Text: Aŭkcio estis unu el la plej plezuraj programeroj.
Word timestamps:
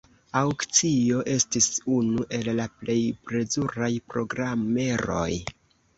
Aŭkcio 0.39 1.19
estis 1.33 1.67
unu 1.97 2.25
el 2.37 2.49
la 2.61 2.67
plej 2.79 2.97
plezuraj 3.29 3.91
programeroj. 4.15 5.29